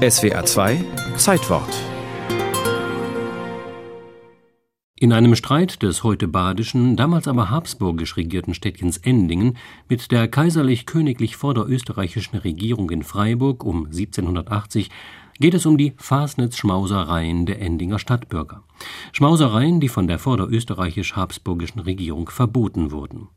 SWA 0.00 0.42
2 0.46 0.82
Zeitwort 1.16 1.68
In 4.98 5.12
einem 5.12 5.34
Streit 5.34 5.82
des 5.82 6.02
heute 6.04 6.26
badischen, 6.26 6.96
damals 6.96 7.28
aber 7.28 7.50
habsburgisch 7.50 8.16
regierten 8.16 8.54
Städtchens 8.54 8.96
Endingen 8.96 9.58
mit 9.90 10.10
der 10.10 10.26
kaiserlich-königlich 10.26 11.36
vorderösterreichischen 11.36 12.38
Regierung 12.38 12.88
in 12.88 13.02
Freiburg 13.02 13.62
um 13.62 13.84
1780 13.84 14.88
geht 15.38 15.52
es 15.52 15.66
um 15.66 15.76
die 15.76 15.92
Fasnitz-Schmausereien 15.98 17.44
der 17.44 17.60
Endinger 17.60 17.98
Stadtbürger. 17.98 18.62
Schmausereien, 19.12 19.80
die 19.80 19.88
von 19.88 20.06
der 20.06 20.18
vorderösterreichisch-habsburgischen 20.18 21.82
Regierung 21.82 22.30
verboten 22.30 22.90
wurden. 22.90 23.28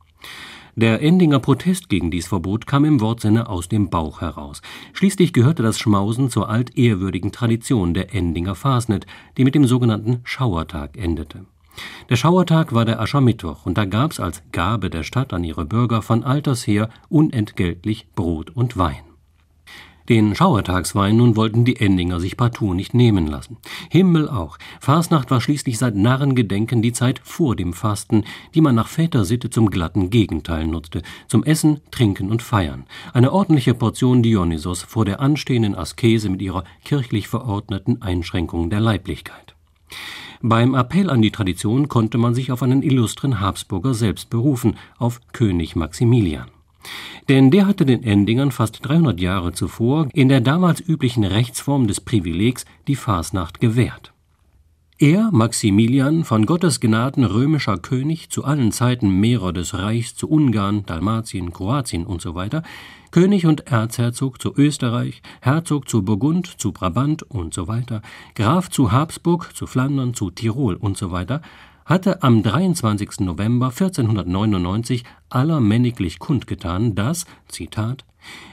Der 0.76 1.02
Endinger 1.02 1.38
Protest 1.38 1.88
gegen 1.88 2.10
dies 2.10 2.26
Verbot 2.26 2.66
kam 2.66 2.84
im 2.84 3.00
Wortsinne 3.00 3.48
aus 3.48 3.68
dem 3.68 3.90
Bauch 3.90 4.20
heraus. 4.20 4.60
Schließlich 4.92 5.32
gehörte 5.32 5.62
das 5.62 5.78
Schmausen 5.78 6.30
zur 6.30 6.48
altehrwürdigen 6.48 7.30
Tradition 7.30 7.94
der 7.94 8.12
Endinger 8.12 8.56
Fasnet, 8.56 9.06
die 9.36 9.44
mit 9.44 9.54
dem 9.54 9.66
sogenannten 9.66 10.20
Schauertag 10.24 10.96
endete. 10.96 11.44
Der 12.10 12.16
Schauertag 12.16 12.72
war 12.74 12.84
der 12.84 13.00
Aschermittwoch, 13.00 13.66
und 13.66 13.78
da 13.78 13.84
gab's 13.84 14.18
als 14.18 14.42
Gabe 14.50 14.90
der 14.90 15.04
Stadt 15.04 15.32
an 15.32 15.44
ihre 15.44 15.64
Bürger 15.64 16.02
von 16.02 16.24
alters 16.24 16.66
her 16.66 16.88
unentgeltlich 17.08 18.08
Brot 18.16 18.50
und 18.50 18.76
Wein. 18.76 19.13
Den 20.08 20.34
Schauertagswein 20.34 21.16
nun 21.16 21.34
wollten 21.34 21.64
die 21.64 21.80
Endinger 21.80 22.20
sich 22.20 22.36
partout 22.36 22.74
nicht 22.74 22.92
nehmen 22.92 23.26
lassen. 23.26 23.56
Himmel 23.88 24.28
auch. 24.28 24.58
Fasnacht 24.78 25.30
war 25.30 25.40
schließlich 25.40 25.78
seit 25.78 25.96
Narrengedenken 25.96 26.82
die 26.82 26.92
Zeit 26.92 27.20
vor 27.24 27.56
dem 27.56 27.72
Fasten, 27.72 28.24
die 28.54 28.60
man 28.60 28.74
nach 28.74 28.88
Vätersitte 28.88 29.48
zum 29.48 29.70
glatten 29.70 30.10
Gegenteil 30.10 30.66
nutzte, 30.66 31.02
zum 31.26 31.42
Essen, 31.42 31.80
Trinken 31.90 32.30
und 32.30 32.42
Feiern. 32.42 32.84
Eine 33.14 33.32
ordentliche 33.32 33.72
Portion 33.72 34.22
Dionysos 34.22 34.82
vor 34.82 35.06
der 35.06 35.20
anstehenden 35.20 35.74
Askese 35.74 36.28
mit 36.28 36.42
ihrer 36.42 36.64
kirchlich 36.84 37.26
verordneten 37.26 38.02
Einschränkung 38.02 38.68
der 38.68 38.80
Leiblichkeit. 38.80 39.54
Beim 40.42 40.74
Appell 40.74 41.08
an 41.08 41.22
die 41.22 41.30
Tradition 41.30 41.88
konnte 41.88 42.18
man 42.18 42.34
sich 42.34 42.52
auf 42.52 42.62
einen 42.62 42.82
illustren 42.82 43.40
Habsburger 43.40 43.94
selbst 43.94 44.28
berufen, 44.28 44.76
auf 44.98 45.22
König 45.32 45.74
Maximilian. 45.76 46.50
Denn 47.28 47.50
der 47.50 47.66
hatte 47.66 47.86
den 47.86 48.02
Endingern 48.02 48.50
fast 48.50 48.86
300 48.86 49.20
Jahre 49.20 49.52
zuvor 49.52 50.08
in 50.12 50.28
der 50.28 50.40
damals 50.40 50.80
üblichen 50.80 51.24
Rechtsform 51.24 51.86
des 51.86 52.00
Privilegs 52.00 52.64
die 52.86 52.96
Fasnacht 52.96 53.60
gewährt. 53.60 54.14
Er, 54.96 55.30
Maximilian, 55.32 56.22
von 56.22 56.46
Gottes 56.46 56.78
Gnaden 56.78 57.24
römischer 57.24 57.78
König, 57.78 58.30
zu 58.30 58.44
allen 58.44 58.70
Zeiten 58.70 59.08
Mehrer 59.10 59.52
des 59.52 59.74
Reichs 59.74 60.14
zu 60.14 60.30
Ungarn, 60.30 60.86
Dalmatien, 60.86 61.52
Kroatien 61.52 62.06
usw., 62.06 62.60
König 63.10 63.46
und 63.46 63.66
Erzherzog 63.66 64.40
zu 64.40 64.54
Österreich, 64.56 65.20
Herzog 65.40 65.88
zu 65.88 66.04
Burgund, 66.04 66.46
zu 66.46 66.70
Brabant 66.70 67.26
usw., 67.28 67.82
Graf 68.36 68.70
zu 68.70 68.92
Habsburg, 68.92 69.50
zu 69.54 69.66
Flandern, 69.66 70.14
zu 70.14 70.30
Tirol 70.30 70.76
usw., 70.76 71.40
hatte 71.84 72.22
am 72.22 72.42
23. 72.42 73.20
November 73.20 73.66
1499 73.66 75.04
allermänniglich 75.28 76.18
kundgetan, 76.18 76.94
dass, 76.94 77.26
Zitat, 77.48 78.04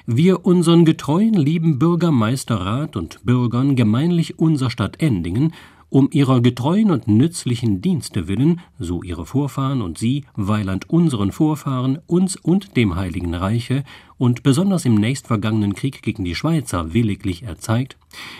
wir 0.06 0.46
unseren 0.46 0.84
getreuen 0.84 1.34
lieben 1.34 1.80
Bürgermeisterrat 1.80 2.98
und 2.98 3.24
Bürgern 3.24 3.76
gemeinlich 3.76 4.38
unser 4.38 4.70
Stadt 4.70 5.02
Endingen 5.02 5.54
um 5.92 6.08
ihrer 6.12 6.42
getreuen 6.42 6.90
und 6.90 7.08
nützlichen 7.08 7.82
Dienste 7.82 8.28
willen, 8.30 8.62
so 8.80 9.04
ihre 9.04 9.26
Vorfahren 9.26 9.82
und 9.82 9.98
sie, 9.98 10.24
weiland 10.36 10.90
unseren 10.90 11.34
Vorfahren, 11.34 12.00
uns 12.08 12.38
und 12.38 12.78
dem 12.78 12.96
Heiligen 12.96 13.36
Reiche 13.36 13.84
und 14.18 14.42
besonders 14.42 14.86
im 14.86 14.96
nächstvergangenen 14.96 15.76
Krieg 15.76 16.02
gegen 16.02 16.24
die 16.24 16.34
Schweizer 16.34 16.94
williglich 16.94 17.44
erzeigt, 17.44 17.98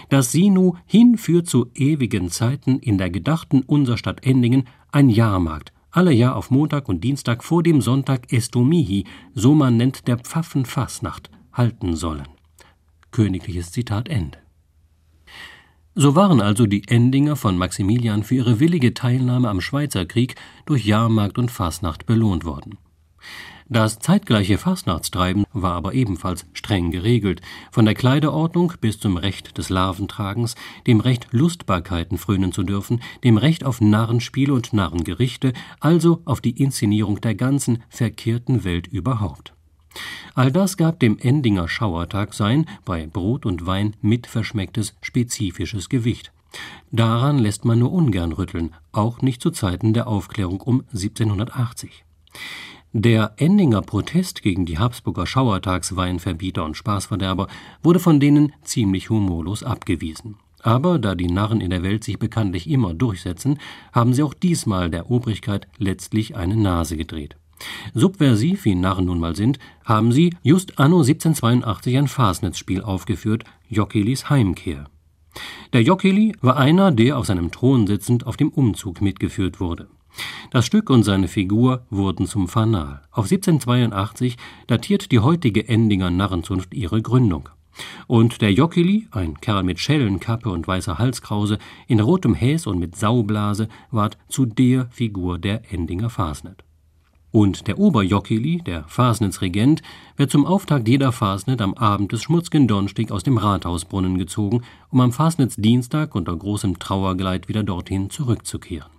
dass 0.10 0.32
sie 0.32 0.50
nu 0.50 0.78
hinführt 0.86 1.46
zu 1.46 1.68
ewigen 1.76 2.30
Zeiten 2.30 2.80
in 2.80 2.98
der 2.98 3.10
gedachten 3.10 3.64
unser 3.68 3.98
Stadt 3.98 4.26
Endingen 4.26 4.64
ein 4.94 5.10
Jahrmarkt, 5.10 5.74
alle 5.92 6.14
Jahr 6.14 6.38
auf 6.38 6.52
Montag 6.52 6.88
und 6.88 7.04
Dienstag 7.04 7.44
vor 7.44 7.64
dem 7.64 7.82
Sonntag 7.82 8.32
Estomihi, 8.32 9.04
so 9.34 9.56
man 9.56 9.76
nennt 9.76 10.08
der 10.08 10.18
Pfaffenfassnacht, 10.18 11.30
halten 11.52 11.98
sollen. 11.98 12.30
Königliches 13.12 13.74
Zitat 13.74 14.08
Ende. 14.08 14.41
So 15.94 16.16
waren 16.16 16.40
also 16.40 16.68
die 16.68 16.88
Endinger 16.88 17.36
von 17.36 17.58
Maximilian 17.58 18.24
für 18.24 18.36
ihre 18.36 18.62
willige 18.62 18.94
Teilnahme 18.94 19.50
am 19.50 19.60
Schweizer 19.60 20.06
Krieg 20.06 20.36
durch 20.66 20.86
Jahrmarkt 20.86 21.38
und 21.38 21.52
Fasnacht 21.52 22.06
belohnt 22.06 22.46
worden. 22.46 22.78
Das 23.68 24.00
zeitgleiche 24.00 24.58
Fastnachtstreiben 24.58 25.46
war 25.54 25.74
aber 25.74 25.94
ebenfalls 25.94 26.46
streng 26.54 26.92
geregelt, 26.92 27.42
von 27.72 27.86
der 27.86 27.94
Kleiderordnung 27.94 28.74
bis 28.80 29.00
zum 29.00 29.18
Recht 29.18 29.58
des 29.58 29.70
Larventragens, 29.70 30.56
dem 30.88 31.00
Recht 31.02 31.28
Lustbarkeiten 31.32 32.18
frönen 32.18 32.52
zu 32.52 32.64
dürfen, 32.64 33.02
dem 33.24 33.38
Recht 33.38 33.66
auf 33.66 33.80
Narrenspiele 33.80 34.54
und 34.54 34.74
Narrengerichte, 34.74 35.54
also 35.80 36.22
auf 36.26 36.42
die 36.42 36.62
Inszenierung 36.62 37.22
der 37.22 37.36
ganzen 37.36 37.84
verkehrten 37.90 38.64
Welt 38.64 38.88
überhaupt. 38.88 39.54
All 40.34 40.52
das 40.52 40.78
gab 40.78 41.00
dem 41.00 41.18
Endinger 41.20 41.68
Schauertag 41.68 42.34
sein 42.34 42.66
bei 42.86 43.08
Brot 43.08 43.46
und 43.46 43.66
Wein 43.66 43.96
mitverschmecktes 44.02 44.96
spezifisches 45.02 45.90
Gewicht. 45.90 46.32
Daran 46.92 47.40
lässt 47.40 47.66
man 47.66 47.80
nur 47.80 47.92
ungern 47.92 48.32
rütteln, 48.32 48.74
auch 48.92 49.22
nicht 49.22 49.42
zu 49.42 49.52
Zeiten 49.52 49.94
der 49.94 50.08
Aufklärung 50.08 50.62
um 50.62 50.82
1780. 50.94 52.04
Der 52.94 53.34
Endinger 53.38 53.82
Protest 53.82 54.42
gegen 54.42 54.66
die 54.66 54.78
Habsburger 54.78 55.26
Schauertagsweinverbieter 55.26 56.66
und 56.66 56.76
Spaßverderber 56.76 57.48
wurde 57.82 58.00
von 58.00 58.20
denen 58.20 58.52
ziemlich 58.64 59.10
humorlos 59.10 59.64
abgewiesen. 59.64 60.36
Aber 60.62 61.00
da 61.00 61.16
die 61.16 61.28
Narren 61.28 61.62
in 61.62 61.70
der 61.70 61.84
Welt 61.84 62.04
sich 62.04 62.20
bekanntlich 62.20 62.70
immer 62.70 62.94
durchsetzen, 62.94 63.60
haben 63.94 64.14
sie 64.14 64.24
auch 64.24 64.34
diesmal 64.34 64.90
der 64.90 65.10
Obrigkeit 65.10 65.68
letztlich 65.78 66.36
eine 66.36 66.56
Nase 66.56 66.98
gedreht. 66.98 67.38
Subversiv, 67.94 68.66
wie 68.66 68.76
Narren 68.76 69.06
nun 69.06 69.20
mal 69.20 69.36
sind, 69.36 69.60
haben 69.86 70.12
sie 70.12 70.36
just 70.44 70.80
anno 70.80 71.02
1782 71.02 71.98
ein 71.98 72.08
Fasnetzspiel 72.08 72.82
aufgeführt, 72.82 73.44
Jockelis 73.68 74.30
Heimkehr. 74.30 74.86
Der 75.74 75.84
Jockeli 75.84 76.36
war 76.42 76.58
einer, 76.58 76.92
der 76.92 77.18
auf 77.18 77.26
seinem 77.26 77.52
Thron 77.52 77.88
sitzend 77.88 78.28
auf 78.28 78.38
dem 78.38 78.50
Umzug 78.50 79.02
mitgeführt 79.02 79.60
wurde. 79.60 79.88
Das 80.50 80.66
Stück 80.66 80.90
und 80.90 81.04
seine 81.04 81.30
Figur 81.30 81.86
wurden 81.90 82.28
zum 82.28 82.50
Fanal. 82.50 83.02
Auf 83.12 83.26
1782 83.26 84.36
datiert 84.68 85.12
die 85.12 85.20
heutige 85.20 85.68
Endinger 85.68 86.12
Narrenzunft 86.12 86.74
ihre 86.74 87.02
Gründung. 87.02 87.48
Und 88.08 88.42
der 88.42 88.52
Jockeli, 88.52 89.08
ein 89.12 89.40
Kerl 89.40 89.64
mit 89.64 89.80
Schellenkappe 89.80 90.50
und 90.50 90.68
weißer 90.68 90.98
Halskrause, 90.98 91.58
in 91.88 92.02
rotem 92.02 92.34
Häs 92.34 92.68
und 92.68 92.80
mit 92.80 92.98
Saublase, 92.98 93.70
ward 93.92 94.18
zu 94.28 94.46
der 94.46 94.88
Figur 94.88 95.40
der 95.40 95.72
Endinger 95.72 96.10
Fasnet. 96.10 96.66
Und 97.32 97.68
der 97.68 97.80
Oberjockeli, 97.80 98.58
der 98.58 98.84
Fasnitz-Regent, 98.90 99.82
wird 100.18 100.32
zum 100.32 100.46
Auftakt 100.46 100.88
jeder 100.90 101.14
Fasnet 101.14 101.62
am 101.62 101.74
Abend 101.76 102.12
des 102.12 102.24
schmutzgen 102.24 102.68
Dornstieg 102.68 103.10
aus 103.10 103.24
dem 103.24 103.38
Rathausbrunnen 103.38 104.18
gezogen, 104.18 104.64
um 104.90 105.00
am 105.00 105.14
Fasnitz-Dienstag 105.14 106.14
unter 106.14 106.36
großem 106.36 106.80
Trauergeleit 106.80 107.48
wieder 107.48 107.64
dorthin 107.64 108.10
zurückzukehren. 108.10 108.92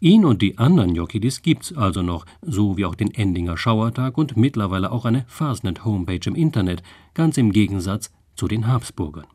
Ihn 0.00 0.24
und 0.24 0.40
die 0.40 0.56
anderen 0.56 0.94
Jockelis 0.94 1.42
gibt's 1.42 1.76
also 1.76 2.00
noch, 2.00 2.24
so 2.40 2.78
wie 2.78 2.86
auch 2.86 2.94
den 2.94 3.12
Endinger 3.12 3.58
Schauertag 3.58 4.16
und 4.16 4.38
mittlerweile 4.38 4.90
auch 4.90 5.04
eine 5.04 5.26
Fasnet-Homepage 5.28 6.20
im 6.24 6.34
Internet, 6.34 6.82
ganz 7.12 7.36
im 7.36 7.52
Gegensatz 7.52 8.10
zu 8.36 8.48
den 8.48 8.68
Habsburgern. 8.68 9.26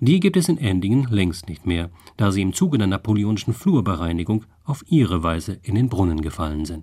Die 0.00 0.18
gibt 0.18 0.36
es 0.36 0.48
in 0.48 0.58
Endingen 0.58 1.06
längst 1.08 1.48
nicht 1.48 1.66
mehr, 1.66 1.90
da 2.16 2.32
sie 2.32 2.42
im 2.42 2.52
Zuge 2.52 2.78
der 2.78 2.88
napoleonischen 2.88 3.54
Flurbereinigung 3.54 4.44
auf 4.64 4.82
ihre 4.88 5.22
Weise 5.22 5.60
in 5.62 5.76
den 5.76 5.88
Brunnen 5.88 6.22
gefallen 6.22 6.64
sind 6.64 6.80